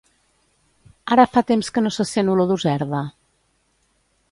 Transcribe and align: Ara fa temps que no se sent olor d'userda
Ara 1.15 1.25
fa 1.35 1.43
temps 1.51 1.69
que 1.77 1.85
no 1.85 1.93
se 1.97 2.07
sent 2.13 2.33
olor 2.35 2.51
d'userda 2.53 3.05